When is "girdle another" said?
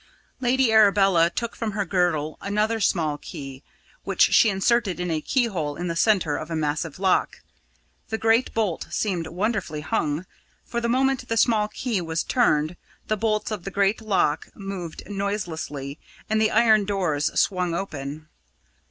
1.85-2.79